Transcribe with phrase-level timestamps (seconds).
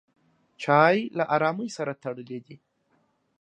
[0.61, 2.55] چای له ارامۍ سره تړلی دی.